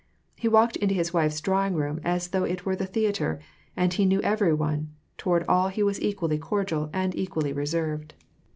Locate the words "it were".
2.43-2.75